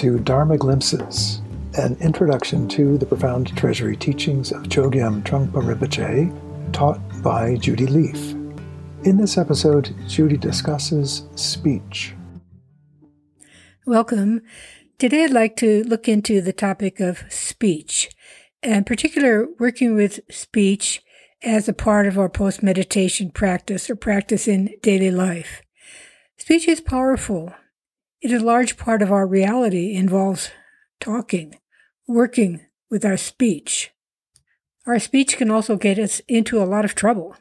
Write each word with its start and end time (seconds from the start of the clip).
to 0.00 0.18
Dharma 0.18 0.56
Glimpses, 0.56 1.42
an 1.76 1.94
introduction 2.00 2.66
to 2.68 2.96
the 2.96 3.04
profound 3.04 3.54
treasury 3.54 3.94
teachings 3.94 4.50
of 4.50 4.62
Chogyam 4.62 5.22
Trungpa 5.24 5.62
Rinpoche, 5.62 6.72
taught 6.72 6.98
by 7.22 7.56
Judy 7.56 7.86
Leaf. 7.86 8.32
In 9.04 9.18
this 9.18 9.36
episode, 9.36 9.94
Judy 10.08 10.38
discusses 10.38 11.24
speech. 11.34 12.14
Welcome. 13.84 14.40
Today 14.98 15.24
I'd 15.24 15.32
like 15.32 15.56
to 15.56 15.84
look 15.84 16.08
into 16.08 16.40
the 16.40 16.54
topic 16.54 16.98
of 16.98 17.22
speech, 17.28 18.08
in 18.62 18.84
particular, 18.84 19.48
working 19.58 19.94
with 19.94 20.20
speech 20.30 21.02
as 21.42 21.68
a 21.68 21.74
part 21.74 22.06
of 22.06 22.18
our 22.18 22.30
post 22.30 22.62
meditation 22.62 23.30
practice 23.30 23.90
or 23.90 23.96
practice 23.96 24.48
in 24.48 24.70
daily 24.80 25.10
life. 25.10 25.60
Speech 26.38 26.66
is 26.68 26.80
powerful. 26.80 27.52
It 28.22 28.30
is 28.32 28.42
a 28.42 28.44
large 28.44 28.76
part 28.76 29.00
of 29.00 29.10
our 29.10 29.26
reality, 29.26 29.94
involves 29.94 30.50
talking, 31.00 31.58
working 32.06 32.60
with 32.90 33.02
our 33.02 33.16
speech. 33.16 33.92
Our 34.86 34.98
speech 34.98 35.38
can 35.38 35.50
also 35.50 35.76
get 35.76 35.98
us 35.98 36.20
into 36.28 36.62
a 36.62 36.64
lot 36.64 36.84
of 36.84 36.94
trouble. 36.94 37.36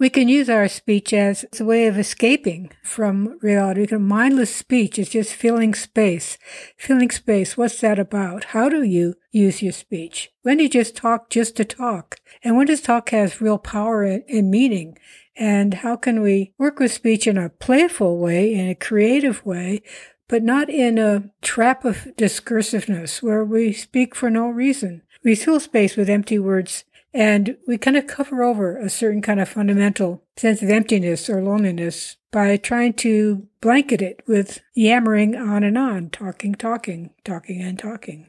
We 0.00 0.08
can 0.08 0.28
use 0.28 0.48
our 0.48 0.66
speech 0.66 1.12
as 1.12 1.44
a 1.60 1.64
way 1.66 1.86
of 1.86 1.98
escaping 1.98 2.70
from 2.82 3.38
reality. 3.42 3.86
Mindless 3.94 4.56
speech 4.56 4.98
is 4.98 5.10
just 5.10 5.34
filling 5.34 5.74
space. 5.74 6.38
Filling 6.78 7.10
space, 7.10 7.58
what's 7.58 7.82
that 7.82 7.98
about? 7.98 8.44
How 8.44 8.70
do 8.70 8.82
you 8.82 9.16
use 9.30 9.60
your 9.60 9.72
speech? 9.72 10.30
When 10.40 10.56
do 10.56 10.62
you 10.62 10.70
just 10.70 10.96
talk 10.96 11.28
just 11.28 11.54
to 11.56 11.66
talk? 11.66 12.16
And 12.42 12.56
when 12.56 12.68
does 12.68 12.80
talk 12.80 13.10
have 13.10 13.42
real 13.42 13.58
power 13.58 14.02
and 14.02 14.50
meaning? 14.50 14.96
And 15.36 15.74
how 15.74 15.96
can 15.96 16.22
we 16.22 16.54
work 16.56 16.78
with 16.78 16.94
speech 16.94 17.26
in 17.26 17.36
a 17.36 17.50
playful 17.50 18.16
way, 18.16 18.54
in 18.54 18.70
a 18.70 18.74
creative 18.74 19.44
way, 19.44 19.82
but 20.28 20.42
not 20.42 20.70
in 20.70 20.96
a 20.96 21.24
trap 21.42 21.84
of 21.84 22.08
discursiveness 22.16 23.22
where 23.22 23.44
we 23.44 23.74
speak 23.74 24.14
for 24.14 24.30
no 24.30 24.48
reason? 24.48 25.02
We 25.22 25.34
fill 25.34 25.60
space 25.60 25.98
with 25.98 26.08
empty 26.08 26.38
words 26.38 26.84
and 27.12 27.56
we 27.66 27.76
kind 27.76 27.96
of 27.96 28.06
cover 28.06 28.42
over 28.42 28.76
a 28.76 28.88
certain 28.88 29.22
kind 29.22 29.40
of 29.40 29.48
fundamental 29.48 30.22
sense 30.36 30.62
of 30.62 30.70
emptiness 30.70 31.28
or 31.28 31.42
loneliness 31.42 32.16
by 32.30 32.56
trying 32.56 32.92
to 32.94 33.48
blanket 33.60 34.00
it 34.00 34.22
with 34.26 34.60
yammering 34.74 35.34
on 35.34 35.64
and 35.64 35.76
on, 35.76 36.10
talking, 36.10 36.54
talking, 36.54 37.10
talking, 37.24 37.60
and 37.60 37.78
talking. 37.78 38.28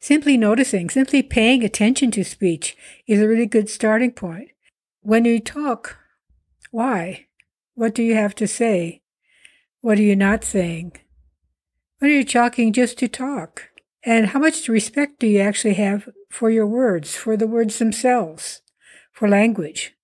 Simply 0.00 0.36
noticing, 0.36 0.90
simply 0.90 1.22
paying 1.22 1.62
attention 1.62 2.10
to 2.12 2.24
speech 2.24 2.76
is 3.06 3.20
a 3.20 3.28
really 3.28 3.46
good 3.46 3.68
starting 3.70 4.10
point. 4.10 4.50
When 5.00 5.24
you 5.24 5.38
talk, 5.38 5.96
why? 6.72 7.26
What 7.74 7.94
do 7.94 8.02
you 8.02 8.16
have 8.16 8.34
to 8.36 8.48
say? 8.48 9.02
What 9.80 9.98
are 9.98 10.02
you 10.02 10.16
not 10.16 10.42
saying? 10.42 10.92
When 11.98 12.10
are 12.10 12.14
you 12.14 12.24
talking 12.24 12.72
just 12.72 12.98
to 12.98 13.08
talk? 13.08 13.70
And 14.04 14.28
how 14.28 14.40
much 14.40 14.68
respect 14.68 15.20
do 15.20 15.26
you 15.26 15.40
actually 15.40 15.74
have 15.74 16.08
for 16.30 16.50
your 16.50 16.66
words, 16.66 17.14
for 17.14 17.36
the 17.36 17.46
words 17.46 17.78
themselves, 17.78 18.62
for 19.12 19.28
language? 19.28 19.94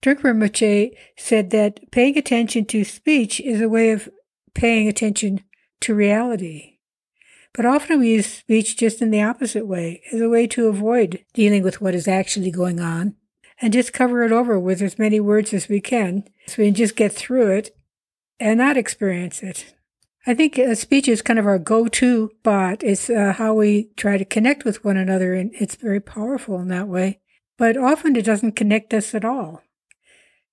Trungpa 0.00 0.92
said 1.16 1.50
that 1.50 1.90
paying 1.90 2.18
attention 2.18 2.64
to 2.66 2.84
speech 2.84 3.40
is 3.40 3.60
a 3.60 3.68
way 3.68 3.90
of 3.90 4.08
paying 4.54 4.88
attention 4.88 5.42
to 5.80 5.94
reality. 5.94 6.78
But 7.54 7.66
often 7.66 8.00
we 8.00 8.12
use 8.12 8.26
speech 8.26 8.76
just 8.76 9.02
in 9.02 9.10
the 9.10 9.22
opposite 9.22 9.66
way, 9.66 10.02
as 10.12 10.20
a 10.20 10.28
way 10.28 10.46
to 10.48 10.68
avoid 10.68 11.24
dealing 11.34 11.62
with 11.62 11.80
what 11.80 11.94
is 11.94 12.08
actually 12.08 12.50
going 12.50 12.80
on 12.80 13.14
and 13.60 13.72
just 13.72 13.92
cover 13.92 14.24
it 14.24 14.32
over 14.32 14.58
with 14.58 14.82
as 14.82 14.98
many 14.98 15.20
words 15.20 15.52
as 15.52 15.68
we 15.68 15.80
can 15.80 16.24
so 16.46 16.56
we 16.58 16.66
can 16.66 16.74
just 16.74 16.96
get 16.96 17.12
through 17.12 17.48
it 17.48 17.76
and 18.40 18.58
not 18.58 18.76
experience 18.76 19.42
it. 19.42 19.74
I 20.24 20.34
think 20.34 20.56
uh, 20.56 20.74
speech 20.76 21.08
is 21.08 21.20
kind 21.20 21.38
of 21.38 21.46
our 21.46 21.58
go-to 21.58 22.30
spot. 22.38 22.82
It's 22.84 23.10
uh, 23.10 23.34
how 23.36 23.54
we 23.54 23.90
try 23.96 24.18
to 24.18 24.24
connect 24.24 24.64
with 24.64 24.84
one 24.84 24.96
another, 24.96 25.34
and 25.34 25.50
it's 25.54 25.74
very 25.74 26.00
powerful 26.00 26.60
in 26.60 26.68
that 26.68 26.86
way. 26.86 27.20
But 27.58 27.76
often 27.76 28.14
it 28.14 28.24
doesn't 28.24 28.56
connect 28.56 28.94
us 28.94 29.14
at 29.14 29.24
all. 29.24 29.62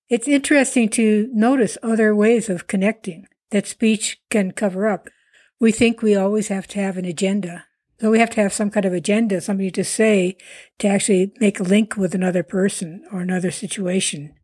It's 0.08 0.26
interesting 0.26 0.88
to 0.90 1.28
notice 1.32 1.78
other 1.84 2.14
ways 2.16 2.48
of 2.48 2.66
connecting 2.66 3.26
that 3.50 3.68
speech 3.68 4.20
can 4.28 4.50
cover 4.50 4.88
up. 4.88 5.08
We 5.60 5.70
think 5.70 6.02
we 6.02 6.16
always 6.16 6.48
have 6.48 6.66
to 6.68 6.80
have 6.80 6.96
an 6.96 7.04
agenda. 7.04 7.66
So 8.00 8.10
we 8.10 8.18
have 8.18 8.30
to 8.30 8.40
have 8.40 8.52
some 8.52 8.70
kind 8.70 8.86
of 8.86 8.92
agenda, 8.92 9.40
something 9.40 9.70
to 9.70 9.84
say 9.84 10.36
to 10.78 10.88
actually 10.88 11.32
make 11.38 11.60
a 11.60 11.64
link 11.64 11.96
with 11.96 12.14
another 12.14 12.42
person 12.42 13.04
or 13.12 13.20
another 13.20 13.50
situation. 13.50 14.34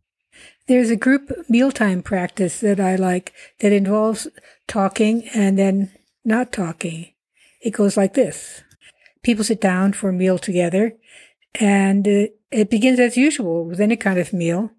There's 0.68 0.90
a 0.90 0.96
group 0.96 1.30
mealtime 1.48 2.02
practice 2.02 2.58
that 2.60 2.80
I 2.80 2.96
like 2.96 3.32
that 3.60 3.72
involves 3.72 4.26
talking 4.66 5.28
and 5.28 5.56
then 5.56 5.92
not 6.24 6.52
talking. 6.52 7.12
It 7.60 7.70
goes 7.70 7.96
like 7.96 8.14
this. 8.14 8.64
People 9.22 9.44
sit 9.44 9.60
down 9.60 9.92
for 9.92 10.08
a 10.08 10.12
meal 10.12 10.38
together 10.38 10.94
and 11.60 12.06
uh, 12.06 12.26
it 12.50 12.70
begins 12.70 12.98
as 12.98 13.16
usual 13.16 13.64
with 13.64 13.80
any 13.80 13.96
kind 13.96 14.18
of 14.18 14.32
meal 14.32 14.72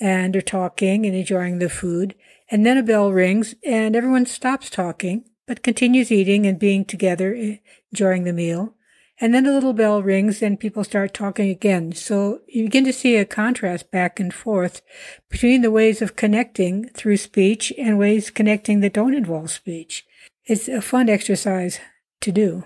and 0.00 0.34
they're 0.34 0.42
talking 0.42 1.04
and 1.04 1.16
enjoying 1.16 1.58
the 1.58 1.68
food. 1.68 2.14
And 2.48 2.64
then 2.64 2.78
a 2.78 2.82
bell 2.82 3.12
rings 3.12 3.56
and 3.64 3.96
everyone 3.96 4.26
stops 4.26 4.70
talking, 4.70 5.24
but 5.48 5.64
continues 5.64 6.12
eating 6.12 6.46
and 6.46 6.58
being 6.60 6.84
together, 6.84 7.34
eh, 7.34 7.56
enjoying 7.92 8.22
the 8.22 8.32
meal. 8.32 8.73
And 9.20 9.32
then 9.32 9.46
a 9.46 9.52
little 9.52 9.72
bell 9.72 10.02
rings 10.02 10.42
and 10.42 10.58
people 10.58 10.82
start 10.82 11.14
talking 11.14 11.48
again. 11.48 11.92
So 11.92 12.40
you 12.48 12.64
begin 12.64 12.84
to 12.84 12.92
see 12.92 13.16
a 13.16 13.24
contrast 13.24 13.90
back 13.90 14.18
and 14.18 14.34
forth 14.34 14.82
between 15.30 15.62
the 15.62 15.70
ways 15.70 16.02
of 16.02 16.16
connecting 16.16 16.88
through 16.88 17.18
speech 17.18 17.72
and 17.78 17.98
ways 17.98 18.30
connecting 18.30 18.80
that 18.80 18.92
don't 18.92 19.14
involve 19.14 19.50
speech. 19.50 20.04
It's 20.46 20.68
a 20.68 20.82
fun 20.82 21.08
exercise 21.08 21.78
to 22.22 22.32
do. 22.32 22.64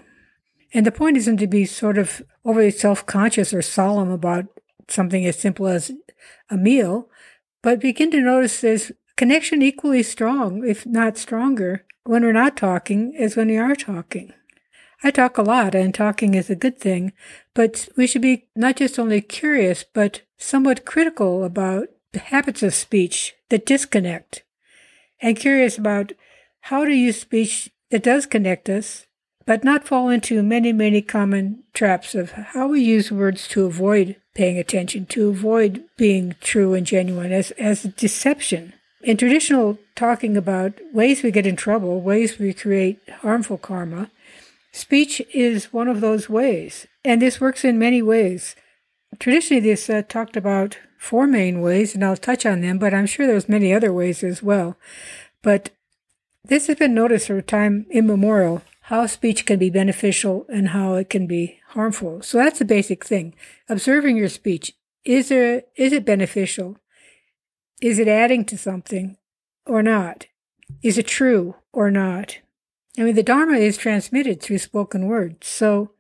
And 0.73 0.87
the 0.87 0.93
point 0.93 1.17
isn't 1.19 1.37
to 1.39 1.47
be 1.47 1.65
sort 1.67 1.99
of 1.99 2.23
overly 2.45 2.71
self-conscious 2.71 3.53
or 3.53 3.63
solemn 3.63 4.11
about 4.11 4.47
something 4.89 5.27
as 5.27 5.39
simple 5.39 5.67
as 5.67 5.91
a 6.51 6.57
meal, 6.57 7.09
but 7.63 7.81
begin 7.81 8.11
to 8.11 8.21
notice 8.21 8.61
there's 8.61 8.93
connection 9.17 9.61
equally 9.61 10.03
strong, 10.03 10.67
if 10.67 10.87
not 10.87 11.19
stronger, 11.19 11.85
when 12.05 12.23
we're 12.23 12.33
not 12.33 12.57
talking 12.57 13.15
as 13.19 13.37
when 13.37 13.49
we 13.49 13.57
are 13.59 13.75
talking. 13.75 14.33
I 15.03 15.11
talk 15.11 15.39
a 15.39 15.43
lot, 15.43 15.75
and 15.75 15.95
talking 15.95 16.35
is 16.35 16.51
a 16.51 16.57
good 16.57 16.79
thing, 16.79 17.13
but 17.55 17.89
we 17.97 18.07
should 18.07 18.23
be 18.23 18.47
not 18.57 18.77
just 18.77 18.99
only 18.99 19.21
curious, 19.21 19.85
but 19.93 20.23
somewhat 20.37 20.85
critical 20.85 21.45
about 21.45 21.89
the 22.13 22.19
habits 22.19 22.63
of 22.63 22.75
speech 22.75 23.35
that 23.49 23.67
disconnect, 23.67 24.43
and 25.21 25.37
curious 25.37 25.79
about 25.79 26.13
how 26.63 26.85
to 26.85 26.95
use 26.95 27.21
speech 27.21 27.71
that 27.91 28.03
does 28.03 28.27
connect 28.27 28.69
us, 28.69 29.07
but 29.47 29.65
not 29.65 29.87
fall 29.87 30.09
into 30.09 30.43
many, 30.43 30.73
many 30.73 31.01
common 31.01 31.63
traps 31.73 32.15
of 32.15 32.33
how 32.33 32.69
we 32.69 32.81
use 32.81 33.13
words 33.13 33.47
to 33.49 33.67
avoid 33.67 34.17
paying 34.35 34.59
attention, 34.59 35.07
to 35.07 35.29
avoid 35.29 35.85
being 35.97 36.35
true 36.41 36.75
and 36.75 36.87
genuine 36.87 37.33
as, 37.33 37.51
as 37.53 37.85
deception. 37.85 38.73
In 39.03 39.17
traditional 39.17 39.79
talking 39.95 40.37
about 40.37 40.75
ways 40.93 41.23
we 41.23 41.31
get 41.31 41.47
in 41.47 41.57
trouble, 41.57 42.01
ways 42.01 42.39
we 42.39 42.53
create 42.53 43.01
harmful 43.21 43.59
karma, 43.59 44.11
Speech 44.73 45.23
is 45.33 45.73
one 45.73 45.89
of 45.89 46.01
those 46.01 46.29
ways, 46.29 46.87
and 47.05 47.21
this 47.21 47.41
works 47.41 47.65
in 47.65 47.79
many 47.79 48.03
ways. 48.03 48.55
Traditionally, 49.19 49.61
this 49.61 49.89
uh, 49.89 50.03
talked 50.03 50.37
about 50.37 50.79
four 50.99 51.27
main 51.27 51.61
ways, 51.61 51.95
and 51.95 52.05
I'll 52.05 52.17
touch 52.17 52.45
on 52.45 52.61
them, 52.61 52.79
but 52.79 52.93
I'm 52.93 53.07
sure 53.07 53.27
there's 53.27 53.49
many 53.49 53.73
other 53.73 53.93
ways 53.93 54.23
as 54.23 54.43
well. 54.43 54.77
But 55.43 55.71
this 56.45 56.67
has 56.67 56.77
been 56.77 56.95
noticed 56.95 57.29
for 57.29 57.41
time 57.41 57.87
immemorial, 57.91 58.63
how 58.83 59.07
speech 59.07 59.45
can 59.45 59.59
be 59.59 59.71
beneficial 59.71 60.47
and 60.49 60.69
how 60.69 60.95
it 60.95 61.11
can 61.11 61.27
be 61.27 61.61
harmful. 61.69 62.23
So 62.23 62.39
that's 62.39 62.59
the 62.59 62.65
basic 62.65 63.05
thing. 63.05 63.35
Observing 63.69 64.17
your 64.17 64.29
speech. 64.29 64.73
Is 65.05 65.29
there, 65.29 65.63
is 65.77 65.93
it 65.93 66.05
beneficial? 66.05 66.79
Is 67.81 67.99
it 67.99 68.09
adding 68.09 68.45
to 68.47 68.59
something 68.59 69.17
or 69.67 69.83
not? 69.83 70.27
Is 70.83 70.99
it 70.99 71.07
true 71.07 71.57
or 71.73 71.91
not? 71.91 72.39
I 72.99 73.03
mean, 73.03 73.15
the 73.15 73.23
Dharma 73.23 73.59
is 73.59 73.77
transmitted 73.77 74.43
through 74.43 74.59
spoken 74.59 75.07
words, 75.07 75.47
so 75.47 75.93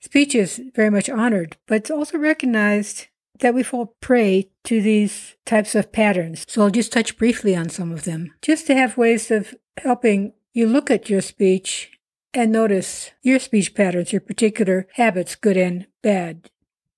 speech 0.00 0.34
is 0.34 0.60
very 0.74 0.90
much 0.90 1.10
honored, 1.10 1.58
but 1.66 1.76
it's 1.76 1.90
also 1.90 2.16
recognized 2.16 3.08
that 3.40 3.54
we 3.54 3.62
fall 3.62 3.94
prey 4.00 4.48
to 4.64 4.80
these 4.80 5.36
types 5.44 5.74
of 5.74 5.92
patterns. 5.92 6.46
So 6.48 6.62
I'll 6.62 6.70
just 6.70 6.92
touch 6.92 7.18
briefly 7.18 7.54
on 7.54 7.68
some 7.68 7.92
of 7.92 8.04
them, 8.04 8.32
just 8.40 8.66
to 8.68 8.74
have 8.74 8.96
ways 8.96 9.30
of 9.30 9.54
helping 9.76 10.32
you 10.54 10.66
look 10.66 10.90
at 10.90 11.10
your 11.10 11.20
speech 11.20 11.90
and 12.32 12.52
notice 12.52 13.10
your 13.22 13.38
speech 13.38 13.74
patterns, 13.74 14.12
your 14.12 14.22
particular 14.22 14.88
habits, 14.94 15.34
good 15.34 15.58
and 15.58 15.86
bad. 16.02 16.50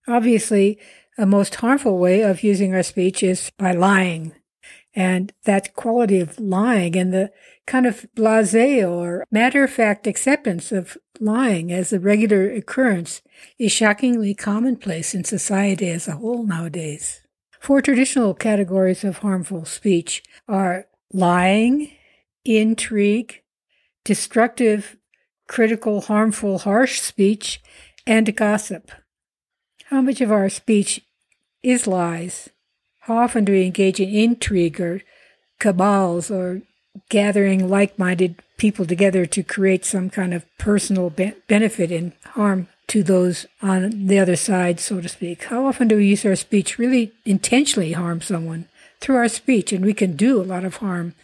Obviously, 0.07 0.79
a 1.17 1.27
most 1.27 1.57
harmful 1.57 1.99
way 1.99 2.23
of 2.23 2.45
using 2.45 2.75
our 2.75 2.85
speech 2.85 3.25
is 3.25 3.51
by 3.59 3.73
lying. 3.73 4.33
And 4.95 5.33
that 5.45 5.75
quality 5.75 6.19
of 6.19 6.39
lying 6.41 6.97
and 6.97 7.13
the 7.13 7.31
kind 7.67 7.87
of 7.87 8.07
blase 8.15 8.55
or 8.55 9.25
matter 9.31 9.65
of 9.65 9.71
fact 9.71 10.07
acceptance 10.07 10.73
of 10.73 10.97
lying 11.21 11.71
as 11.71 11.93
a 11.93 12.01
regular 12.01 12.51
occurrence 12.51 13.23
is 13.59 13.71
shockingly 13.71 14.35
commonplace 14.35 15.15
in 15.15 15.25
society 15.25 15.89
as 15.91 16.09
a 16.09 16.17
whole 16.17 16.45
nowadays. 16.45 17.21
Four 17.61 17.83
traditional 17.83 18.35
categories 18.35 19.05
of 19.05 19.19
harmful 19.19 19.65
speech 19.65 20.23
are 20.49 20.87
lying, 21.13 21.91
intrigue, 22.45 23.43
destructive 24.05 24.97
critical, 25.49 26.03
harmful, 26.03 26.59
harsh 26.59 27.01
speech, 27.01 27.61
and 28.07 28.37
gossip. 28.37 28.93
How 29.87 30.01
much 30.01 30.21
of 30.21 30.31
our 30.31 30.49
speech 30.49 31.01
is 31.63 31.87
lies? 31.87 32.51
How 33.09 33.17
often 33.17 33.47
do 33.47 33.53
we 33.53 33.65
engage 33.65 34.01
in 34.01 34.11
intrigue 34.11 34.79
or 34.83 35.01
cabals 35.59 36.31
or 36.31 36.61
gathering 37.09 37.67
like 37.67 37.99
minded 37.99 38.43
people 38.59 38.85
together 38.85 39.25
to 39.25 39.43
create 39.43 39.87
some 39.87 40.11
kind 40.11 40.35
of 40.35 40.45
personal 40.59 41.09
be- 41.09 41.33
benefit 41.49 41.91
and 41.91 42.13
harm 42.35 42.69
to 42.89 43.03
those 43.03 43.47
on 43.63 44.09
the 44.09 44.19
other 44.19 44.37
side, 44.37 44.79
so 44.79 45.01
to 45.01 45.09
speak? 45.09 45.45
How 45.45 45.65
often 45.65 45.89
do 45.89 45.97
we 45.97 46.09
use 46.09 46.27
our 46.27 46.37
speech 46.37 46.79
really 46.79 47.13
intentionally 47.25 47.93
harm 47.93 48.21
someone 48.21 48.67
through 49.01 49.17
our 49.17 49.29
speech? 49.29 49.73
And 49.73 49.87
we 49.87 49.95
can 49.95 50.15
do 50.15 50.39
a 50.39 50.45
lot 50.45 50.67
of 50.67 50.77
harm, 50.77 51.15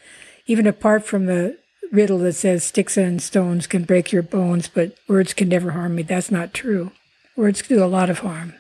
even 0.47 0.67
apart 0.67 1.05
from 1.05 1.27
the 1.27 1.59
riddle 1.93 2.19
that 2.21 2.33
says 2.33 2.65
sticks 2.65 2.97
and 2.97 3.23
stones 3.23 3.67
can 3.67 3.85
break 3.85 4.11
your 4.11 4.23
bones, 4.23 4.69
but 4.69 4.97
words 5.07 5.35
can 5.35 5.51
never 5.51 5.73
harm 5.73 5.97
me. 5.97 6.03
That's 6.03 6.31
not 6.31 6.55
true. 6.55 6.93
Words 7.37 7.61
do 7.61 7.85
a 7.85 7.87
lot 7.87 8.09
of 8.09 8.21
harm. 8.21 8.55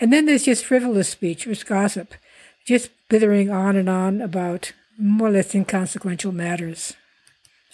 And 0.00 0.12
then 0.12 0.26
there's 0.26 0.44
just 0.44 0.64
frivolous 0.64 1.08
speech, 1.08 1.46
which 1.46 1.66
gossip, 1.66 2.14
just 2.66 2.90
blithering 3.08 3.50
on 3.50 3.76
and 3.76 3.88
on 3.88 4.20
about 4.20 4.72
more 4.98 5.28
or 5.28 5.30
less 5.30 5.54
inconsequential 5.54 6.32
matters. 6.32 6.94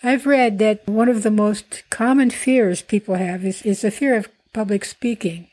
I've 0.03 0.27
read 0.27 0.59
that 0.59 0.87
one 0.89 1.09
of 1.09 1.23
the 1.23 1.31
most 1.31 1.85
common 1.91 2.31
fears 2.31 2.83
people 2.83 3.15
have 3.15 3.45
is, 3.45 3.63
is 3.63 3.83
the 3.83 3.91
fear 3.91 4.17
of 4.17 4.29
public 4.53 4.85
speaking. 4.85 5.49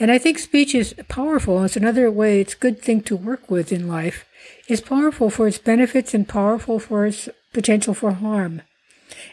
And 0.00 0.12
I 0.12 0.18
think 0.18 0.38
speech 0.38 0.74
is 0.74 0.94
powerful. 1.08 1.62
It's 1.64 1.76
another 1.76 2.10
way, 2.10 2.40
it's 2.40 2.54
a 2.54 2.58
good 2.58 2.80
thing 2.80 3.00
to 3.02 3.16
work 3.16 3.50
with 3.50 3.72
in 3.72 3.88
life. 3.88 4.24
It's 4.68 4.80
powerful 4.80 5.30
for 5.30 5.48
its 5.48 5.58
benefits 5.58 6.14
and 6.14 6.28
powerful 6.28 6.78
for 6.78 7.06
its 7.06 7.28
potential 7.52 7.94
for 7.94 8.12
harm. 8.12 8.62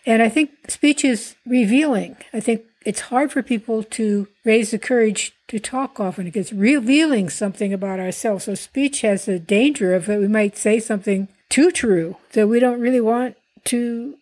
And 0.06 0.24
I 0.24 0.30
think 0.30 0.72
speech 0.72 1.06
is 1.06 1.36
revealing. 1.46 2.18
I 2.34 2.40
think 2.40 2.64
it's 2.86 3.02
hard 3.02 3.32
for 3.32 3.42
people 3.42 3.82
to 3.82 4.28
raise 4.46 4.72
the 4.72 4.80
courage 4.80 5.34
to 5.48 5.60
talk 5.60 6.00
often 6.00 6.26
because 6.26 6.54
revealing 6.54 7.30
something 7.30 7.74
about 7.74 8.00
ourselves. 8.00 8.46
So 8.46 8.54
speech 8.54 9.02
has 9.02 9.26
the 9.26 9.40
danger 9.40 9.96
of 9.96 10.06
that 10.06 10.20
we 10.20 10.28
might 10.28 10.56
say 10.56 10.80
something 10.80 11.28
too 11.50 11.72
true 11.72 12.18
that 12.34 12.48
we 12.48 12.60
don't 12.60 12.80
really 12.80 13.02
want 13.02 13.36
to 13.66 14.18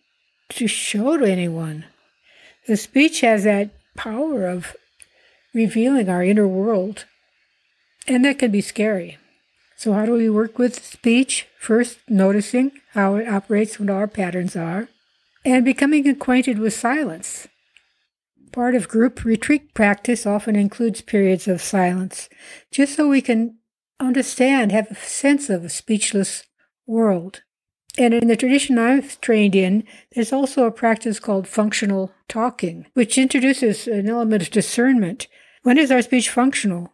to 0.50 0.66
show 0.66 1.16
to 1.16 1.24
anyone. 1.24 1.84
The 2.66 2.76
speech 2.76 3.20
has 3.20 3.44
that 3.44 3.70
power 3.96 4.46
of 4.46 4.74
revealing 5.52 6.08
our 6.08 6.24
inner 6.24 6.48
world, 6.48 7.04
and 8.06 8.24
that 8.24 8.38
can 8.38 8.50
be 8.50 8.60
scary. 8.60 9.18
So, 9.76 9.92
how 9.92 10.06
do 10.06 10.12
we 10.12 10.30
work 10.30 10.58
with 10.58 10.82
speech? 10.82 11.46
First, 11.58 11.98
noticing 12.08 12.72
how 12.92 13.16
it 13.16 13.28
operates, 13.28 13.78
what 13.78 13.90
our 13.90 14.06
patterns 14.06 14.56
are, 14.56 14.88
and 15.44 15.64
becoming 15.64 16.08
acquainted 16.08 16.58
with 16.58 16.74
silence. 16.74 17.48
Part 18.54 18.76
of 18.76 18.86
group 18.86 19.24
retreat 19.24 19.74
practice 19.74 20.24
often 20.24 20.54
includes 20.54 21.00
periods 21.00 21.48
of 21.48 21.60
silence, 21.60 22.28
just 22.70 22.94
so 22.94 23.08
we 23.08 23.20
can 23.20 23.56
understand, 23.98 24.70
have 24.70 24.92
a 24.92 24.94
sense 24.94 25.50
of 25.50 25.64
a 25.64 25.68
speechless 25.68 26.44
world. 26.86 27.42
And 27.98 28.14
in 28.14 28.28
the 28.28 28.36
tradition 28.36 28.78
I've 28.78 29.20
trained 29.20 29.56
in, 29.56 29.82
there's 30.12 30.32
also 30.32 30.66
a 30.66 30.70
practice 30.70 31.18
called 31.18 31.48
functional 31.48 32.12
talking, 32.28 32.86
which 32.94 33.18
introduces 33.18 33.88
an 33.88 34.08
element 34.08 34.44
of 34.44 34.50
discernment. 34.50 35.26
When 35.64 35.76
is 35.76 35.90
our 35.90 36.02
speech 36.02 36.30
functional? 36.30 36.92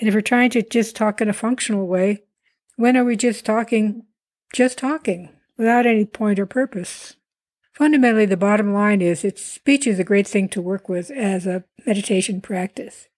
And 0.00 0.08
if 0.08 0.14
we're 0.14 0.22
trying 0.22 0.48
to 0.50 0.62
just 0.62 0.96
talk 0.96 1.20
in 1.20 1.28
a 1.28 1.34
functional 1.34 1.86
way, 1.86 2.22
when 2.76 2.96
are 2.96 3.04
we 3.04 3.16
just 3.16 3.44
talking, 3.44 4.04
just 4.54 4.78
talking, 4.78 5.28
without 5.58 5.84
any 5.84 6.06
point 6.06 6.38
or 6.38 6.46
purpose? 6.46 7.16
Fundamentally, 7.76 8.24
the 8.24 8.38
bottom 8.38 8.72
line 8.72 9.02
is 9.02 9.20
that 9.20 9.38
speech 9.38 9.86
is 9.86 9.98
a 9.98 10.04
great 10.04 10.26
thing 10.26 10.48
to 10.48 10.62
work 10.62 10.88
with 10.88 11.10
as 11.10 11.46
a 11.46 11.64
meditation 11.84 12.40
practice. 12.40 13.08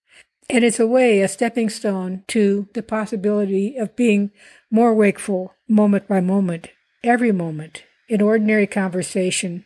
And 0.51 0.65
it's 0.65 0.81
a 0.81 0.87
way, 0.87 1.21
a 1.21 1.29
stepping 1.29 1.71
stone 1.71 2.25
to 2.29 2.69
the 2.75 2.83
possibility 2.83 3.77
of 3.77 3.95
being 3.95 4.33
more 4.69 4.93
wakeful 4.93 5.55
moment 5.69 6.09
by 6.09 6.21
moment 6.21 6.71
every 7.05 7.31
moment, 7.31 7.85
in 8.09 8.21
ordinary 8.21 8.67
conversation, 8.67 9.65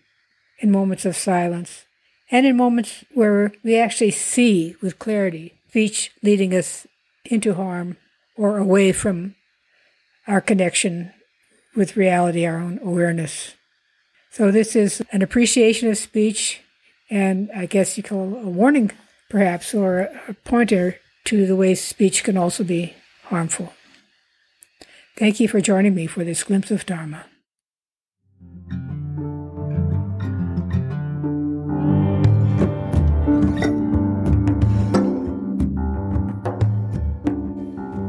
in 0.59 0.71
moments 0.71 1.07
of 1.07 1.17
silence, 1.17 1.87
and 2.31 2.45
in 2.45 2.55
moments 2.55 3.03
where 3.15 3.53
we 3.65 3.79
actually 3.79 4.11
see 4.11 4.77
with 4.83 4.99
clarity 4.99 5.55
speech 5.71 6.11
leading 6.23 6.55
us 6.55 6.87
into 7.25 7.55
harm 7.55 7.97
or 8.37 8.59
away 8.59 8.93
from 8.93 9.35
our 10.29 10.43
connection 10.43 11.11
with 11.75 11.97
reality, 11.97 12.45
our 12.45 12.59
own 12.59 12.79
awareness. 12.83 13.55
So, 14.33 14.51
this 14.51 14.75
is 14.75 15.03
an 15.13 15.21
appreciation 15.21 15.91
of 15.91 15.99
speech, 15.99 16.63
and 17.11 17.51
I 17.55 17.67
guess 17.67 17.99
you 17.99 18.03
call 18.03 18.35
a 18.35 18.49
warning, 18.49 18.91
perhaps, 19.29 19.75
or 19.75 20.09
a 20.27 20.33
pointer 20.33 20.97
to 21.27 21.45
the 21.45 21.55
ways 21.55 21.83
speech 21.83 22.25
can 22.25 22.39
also 22.39 22.65
be 22.65 22.95
harmful. 23.25 23.75
Thank 25.19 25.39
you 25.39 25.49
for 25.49 25.61
joining 25.61 25.95
me 25.95 26.07
for 26.07 26.25
this 26.25 26.45
glimpse 26.45 26.71
of 26.71 26.87
Dharma. 26.87 27.27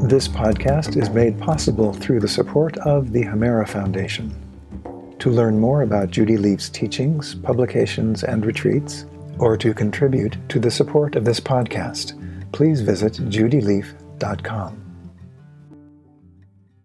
This 0.08 0.26
podcast 0.26 0.96
is 0.96 1.10
made 1.10 1.38
possible 1.38 1.92
through 1.92 2.20
the 2.20 2.28
support 2.28 2.78
of 2.78 3.12
the 3.12 3.24
Hemera 3.24 3.68
Foundation. 3.68 4.43
To 5.24 5.30
learn 5.30 5.58
more 5.58 5.80
about 5.80 6.10
Judy 6.10 6.36
Leaf's 6.36 6.68
teachings, 6.68 7.34
publications, 7.34 8.24
and 8.24 8.44
retreats, 8.44 9.06
or 9.38 9.56
to 9.56 9.72
contribute 9.72 10.36
to 10.50 10.60
the 10.60 10.70
support 10.70 11.16
of 11.16 11.24
this 11.24 11.40
podcast, 11.40 12.12
please 12.52 12.82
visit 12.82 13.14
judyleaf.com. 13.14 14.83